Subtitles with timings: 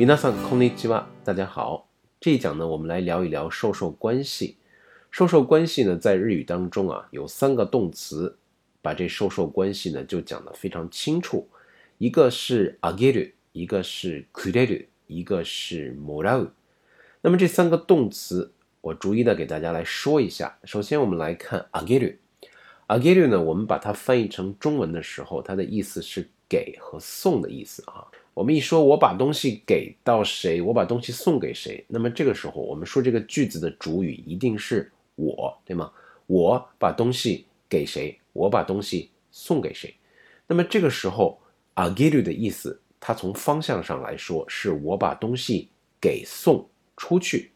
[0.00, 1.88] 皆さんこんにちは，大家好。
[2.20, 4.56] 这一讲呢，我们来聊一聊授受关系。
[5.10, 8.36] 授受关系呢，在日语当中啊，有三个动词，
[8.82, 11.48] 把这授受关系呢就讲得非常清楚。
[11.98, 16.50] 一个是あげる，一个是くれる，一个是もらう。
[17.22, 18.52] 那么这三个动词，
[18.82, 20.58] 我逐一的给大家来说一下。
[20.64, 22.16] 首先，我们来看あげる。
[22.86, 28.06] あげる呢，我们把它翻译成中文的时候，它的意思是给和送的意思啊。
[28.34, 35.90] 我们一说，我把东西给到谁，我把东西送给谁，那么这个时候，我们说这个句子的主语一定是我，对吗？
[36.26, 39.94] 我把东西给谁，我把东西送给谁。
[40.46, 41.40] 那么这个时候，
[41.76, 47.52] あげる的意思，它从方向上来说，是我把东西给送出去。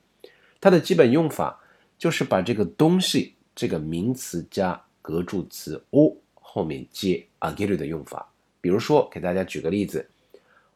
[0.61, 1.61] 它的基本用法
[1.99, 8.33] 就是把这个东西这个名词加格助词を后面接あげる的用法。
[8.63, 10.09] 比如说，给大家举个例子。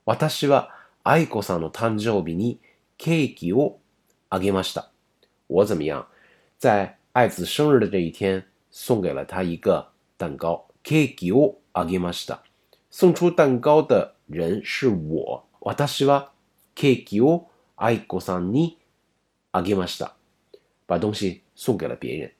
[0.09, 0.71] 私は
[1.03, 2.59] 愛子さんの誕生日に
[2.97, 3.77] ケーキを
[4.31, 4.89] あげました。
[5.47, 6.07] 我怎么样，
[6.57, 10.65] 在爱子生日的这一天，送给了他一个蛋糕。
[10.81, 12.39] ケーキをあげました。
[12.89, 15.43] 送出蛋糕的人是我。
[15.59, 16.31] 私は
[16.73, 18.79] ケーキを愛子さんに
[19.51, 20.13] あげました。
[20.87, 22.31] 把东西送给了别人。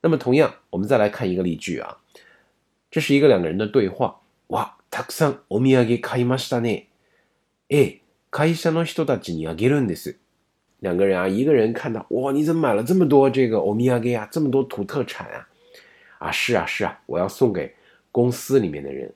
[0.00, 1.98] 那么同样，我们再来看一个例句啊，
[2.90, 4.22] 这是一个两个人的对话。
[4.48, 4.78] 哇！
[4.92, 6.90] たくさんお土産買いましたね。
[7.70, 10.18] ええ、会社の人たちにあげるんです。
[10.82, 15.48] 两个人啊，一个人看到，哇，你怎么买了这么多这个お土産啊，这么多土特产啊？
[16.18, 17.74] 啊，是啊，是啊，我要送给
[18.10, 19.14] 公司里面的人。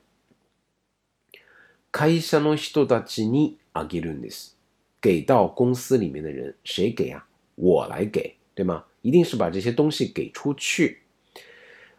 [1.92, 4.56] 会社の人たちにあげるんです。
[5.02, 7.26] 给到公司里面的人，谁给啊？
[7.56, 8.86] 我来给，对吗？
[9.02, 11.02] 一定是把这些东西给出去。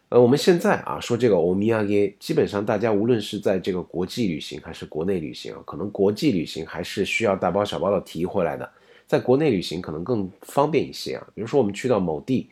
[0.09, 8.69] 呃，我们现在啊说这个欧米亚给，基本上大家无论是在这个国际旅行还是国内旅行啊，可能国际旅行还是需要大包小包的提回来的，
[9.07, 11.27] 在国内旅行可能更方便一些啊。
[11.33, 12.49] 比如说我们去到某地，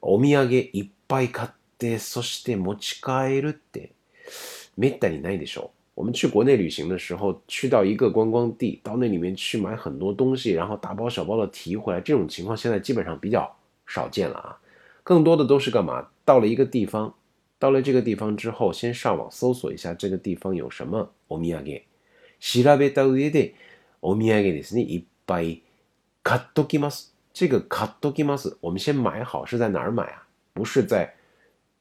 [0.00, 3.90] 欧米亚给いっぱい買ってそして持ち帰るって
[4.76, 5.70] めったにないでしょ。
[5.94, 13.54] 我们去国内旅行的时候，去到一个观光地，到那里面去买很多东西，然后大包小包的提回来，这种情况现在基本上比较
[13.86, 14.58] 少见了啊。
[15.04, 16.08] 更多的都是干嘛？
[16.26, 17.14] 到了一个地方，
[17.58, 21.82] 到了这个地方之后，先上网搜索一下这个地方有什么お土産。
[22.40, 23.54] 調べた上で
[24.00, 25.62] お土産ですね、いっぱい
[26.22, 27.12] 買っときます。
[27.32, 30.26] 这个買っときます，我们先买好是在哪儿买啊？
[30.52, 31.14] 不是在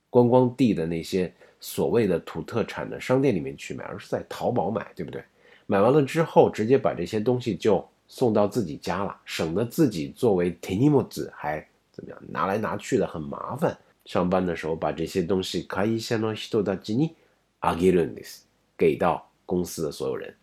[0.09, 5.23] 观光地的那些所谓的土特产的商店里面去买，而是在淘宝买，对不对？
[5.65, 11.67] 买完了之后，直接把这些东西就送到自己家了，省得自己作为手荷物还。
[11.91, 12.17] 怎么样？
[12.29, 13.77] 拿来拿去的很麻烦。
[14.05, 17.15] 上班的时候把这些东西可以相当于都到给你
[17.59, 18.41] あげるんです，
[18.75, 20.33] 给到公司的所有人。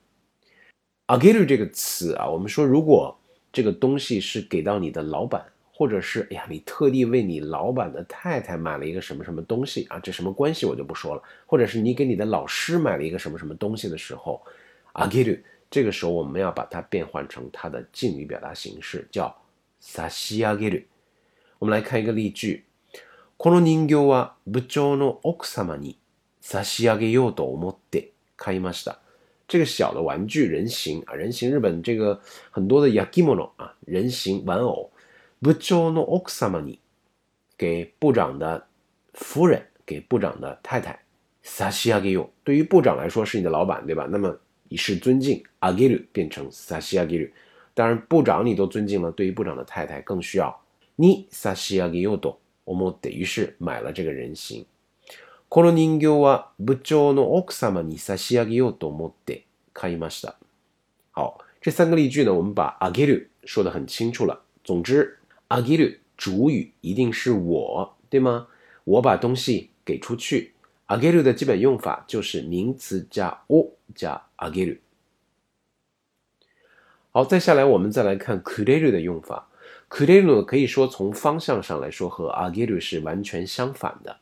[1.07, 3.19] あげる这个词啊，我们说如果
[3.53, 11.23] 这个东西是给到你的老板，或者是哎呀，你特地为你老板的太太买了一个什么什么东西啊，这什么关系我就不说了。
[11.47, 14.43] 或者是你给你的老师买了一个什么什么东西的时候，
[14.93, 15.41] あげる
[15.71, 19.35] 这个时候我们要把它变换成它的敬语表达形式，叫
[19.81, 20.85] 差し上げる。
[21.59, 22.65] 我们来看一个例句。
[23.38, 25.98] この人形は部長の奥様に
[26.40, 29.00] 差し上げようと思って買いました。
[29.48, 31.52] 这个小的玩具人形啊，人形。
[31.52, 32.22] 日本这个
[32.52, 34.44] 很多的焼き物啊，人形。
[34.46, 34.92] 玩偶。
[35.42, 36.80] 部長の奥様に
[37.58, 38.66] 给部长的
[39.14, 41.00] 夫人，给部长的太太。
[41.44, 42.30] 差し上げよう。
[42.46, 44.08] 对于部长来说是你的老板，对吧？
[44.10, 44.40] 那么
[44.70, 47.34] 以示尊敬，あげる变成差し上げる。
[47.76, 50.56] 当然，部长你都尊敬了，对于部长的太太更需要。
[50.98, 54.67] に差し上げようと思って、于是买了这个人形。
[55.49, 60.37] この人形は部長の奥様に差し上げようと思って買いました。
[61.13, 64.43] 好，这三个例句呢，我们把あげる说的很清楚了。
[64.63, 65.17] 总之，
[65.49, 68.49] あげる主语一定是我，对吗？
[68.85, 70.53] 我把东西给出去。
[70.87, 74.81] あげる的基本用法就是名词加を加あげる。
[77.11, 79.49] 好，再下来我们再来看くれる的用法。
[79.93, 84.21] くれる可以说从方向上来说和あげる是完全相反的。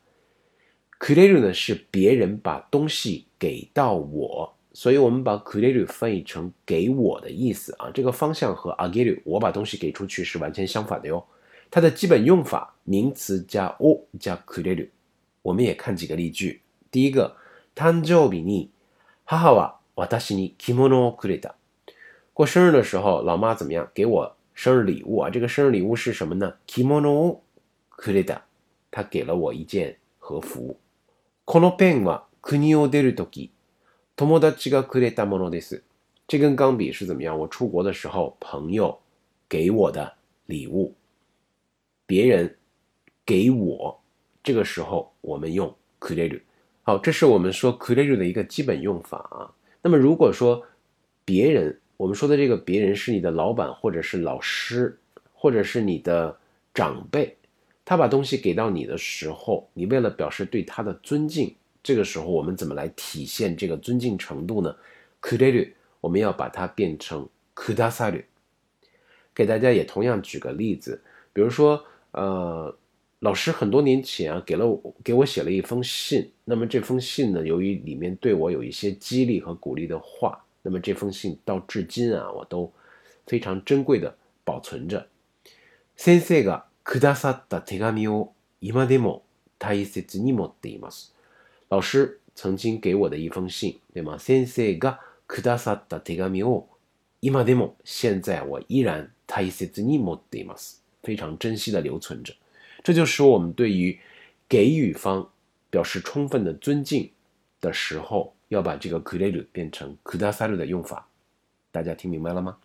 [0.99, 7.91] くれる呢是别人把东西给到我，所以我们把くれる翻译成给我的意思啊。
[7.93, 11.25] 这个方向和あげる我把东西给出去是完全相反的哟。
[11.71, 14.91] 它的基本用法名词加を加くれる。
[15.43, 16.61] 我们也看几个例句。
[16.91, 17.37] 第一个，
[17.75, 18.71] 誕生日に
[19.25, 21.57] 母は私に着物をくれた。
[22.33, 23.89] 过生日的时候，老妈怎么样？
[23.93, 24.37] 给我。
[24.55, 26.55] 生日礼物啊，这个生日礼物是什么呢？
[26.67, 27.41] Kimono
[27.97, 28.41] kureda，
[28.91, 30.77] 他给了我一件和服。
[31.45, 33.51] このペンは国を出るとき、
[34.17, 35.83] 友達がくれたものです。
[36.27, 37.39] 这跟刚比是怎么样？
[37.39, 38.99] 我出国的时候，朋友
[39.49, 40.15] 给我的
[40.47, 40.95] 礼物，
[42.07, 42.57] 别人
[43.25, 44.01] 给我，
[44.43, 46.43] 这个时候我们用くれる。
[46.83, 49.55] 好，这是我们说くれる的一个基本用法啊。
[49.83, 50.65] 那么如果说
[51.25, 54.99] 别人， 我们说的这个别人是你的老板，或者是老师，
[55.33, 56.37] 或者是你的
[56.75, 57.37] 长辈，
[57.85, 64.75] 他把东西给到你的时候，你为了表示对他的尊敬，这个时候我们怎么来体现这个尊敬程度呢？
[65.21, 65.73] くれる。
[66.01, 68.25] 我们要把它变成くださる。
[69.35, 71.03] 给大家也同样举个例子，
[71.33, 71.83] 比如说，
[72.13, 72.73] 呃，
[73.19, 76.31] 老师很多年前啊，给了我给我写了一封信。
[76.45, 82.73] 那么这封信呢，由于里面对我有一些激励和鼓励的话， 那么这封信到至今啊，我都
[83.27, 85.07] 非常珍贵的保存着。
[85.97, 89.23] 先生がくださった手紙を今でも
[89.59, 91.15] 大切に持っています。
[91.69, 94.19] 老师曾经给我的一封信，对吗？
[94.19, 96.69] 先生がくださった手紙を
[97.21, 102.35] 今でも现在我依然大切に持っています，非常珍惜的留存着。
[102.85, 103.99] 这就是我们对于
[104.49, 105.29] 给予方
[105.71, 107.11] 表示充分的尊敬
[107.61, 111.07] 的时候， 要把这个くれる变成くださる的用法。
[111.73, 112.57] 大家听明白了吗？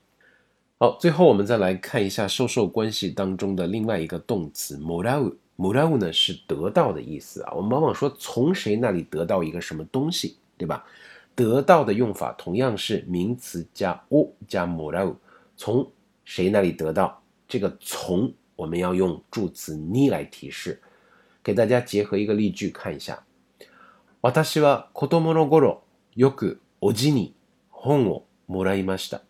[0.77, 5.37] 好，最后我们再来看一下授受关系当中的另外一个动词もらう。
[5.57, 7.53] もらう呢是得到的意思啊。
[7.53, 10.83] 我们往往说从谁那里得到一个什么东西，对吧？
[11.35, 15.15] 得到的用法同样是名词加を加もらう，
[15.55, 15.91] 从
[16.25, 17.21] 谁那里得到？
[17.47, 20.81] 这个从我们要用助词に来提示。
[21.43, 23.23] 给大家结合一个例句看一下。
[24.28, 25.84] 私は子供の頃
[26.16, 27.36] よくおじに
[27.70, 29.22] 本をもらいました。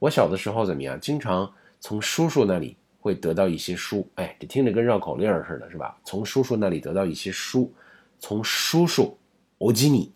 [0.00, 0.98] 我小的时候怎么样？
[0.98, 1.48] 经常
[1.80, 4.08] 从叔叔那里会得到一些书。
[4.16, 5.96] 哎，这听着跟绕口令似的，是吧？
[6.04, 7.72] 从叔叔那里得到一些书。
[8.18, 9.16] 从叔叔
[9.58, 10.12] おじに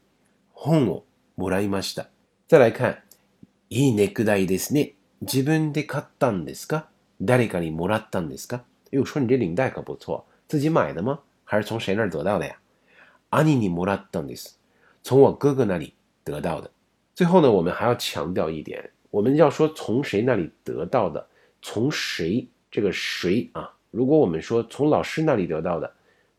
[0.53, 1.05] 本を
[1.37, 2.09] もらいました。
[2.49, 3.05] 再来看、
[3.71, 4.95] いいネクタイですね。
[5.21, 6.89] 自分で買ったんですか
[7.21, 11.21] 誰かにもらったんですか哟，说你这领带可不错，自己买的吗？
[11.45, 12.57] 还是从谁那儿得到的呀？
[13.36, 14.60] 兄にもらったんです。
[15.04, 15.94] 从我哥哥那里
[16.24, 16.70] 得到的。
[17.16, 21.28] 最后呢，我们还要强调一点，我们要说从谁那里得到的，
[21.62, 23.74] 从谁这个谁啊？
[23.92, 25.92] 如果我们说从老师那里得到的，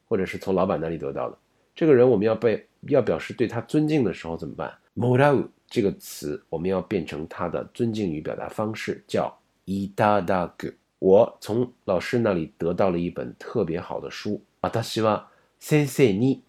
[0.09, 1.37] 或者是从老板那里得到的，
[1.75, 4.73] 这个人我们要被要表示对他尊敬的时候怎么办？
[4.95, 9.33] もらう这个词，我们要变成它的尊敬语表达方式，叫
[9.67, 10.75] いただく。
[10.99, 14.43] 我从老师那里得到了一本特别好的书。
[14.61, 15.25] 私は
[15.59, 16.43] 先生に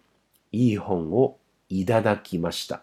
[0.52, 1.38] いい本を
[1.68, 2.82] いただきました。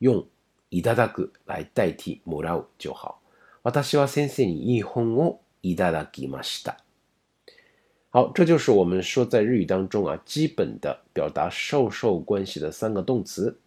[0.00, 0.26] 用
[0.70, 3.20] いただく来代替もらう就好。
[3.62, 6.78] 私は先生にいい本をいただきました。
[8.10, 13.58] 好，这就是我们说在日语当中啊，基本的表达授受关系的三个动词。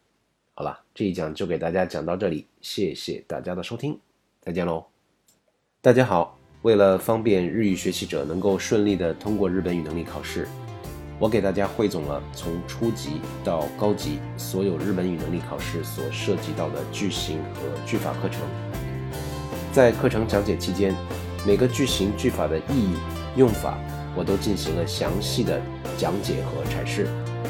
[0.54, 4.00] 好了，这一讲就给大家讲到这里，谢谢大家的收听，
[4.42, 4.86] 再见喽！
[5.82, 10.48] 大家好，为了方便日语学习者能够顺利的通过日本语能力考试，
[11.21, 18.41] 我给大家汇总了从初级到高级所有日本语能力考试所涉及到的句型和句法课程。
[19.71, 20.95] 在课程讲解期间，
[21.47, 22.95] 每个句型句法的意义、
[23.37, 23.79] 用法，
[24.17, 25.61] 我都进行了详细的
[25.99, 27.07] 讲解和阐释，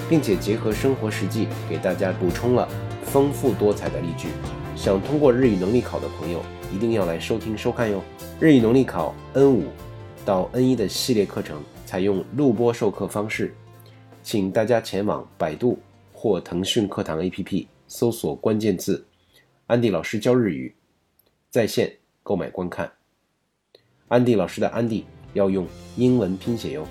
[0.09, 2.69] 并且结合生活实际，给大家补充了。
[3.05, 4.29] 丰富多彩的例句，
[4.77, 6.43] 想通过日语能力考的朋友
[6.75, 8.03] 一定要来收听收看哟。
[8.41, 9.65] 日语能力考 N 五
[10.25, 13.53] 到 N 一的系列课程采用录播授课方式，
[14.23, 15.79] 请大家前往百度
[16.13, 19.07] 或腾讯课堂 APP 搜索关键字
[19.67, 20.75] “安迪老师教日语”，
[21.51, 21.91] 在线
[22.23, 22.91] 购买观看。
[24.09, 26.87] 安迪老师的安迪要用英文拼写哟。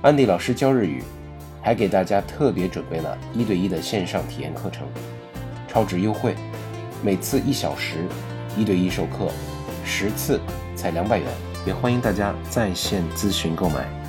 [0.00, 1.02] 安迪老师教日语
[1.60, 4.88] 还给大家特别准备了一对一的线上体验课程。
[5.68, 6.34] 超值优惠，
[7.04, 7.98] 每次一小时，
[8.56, 9.30] 一对一授课，
[9.84, 10.40] 十次
[10.74, 11.28] 才两百元，
[11.66, 13.99] 也欢迎大家在线咨询购买。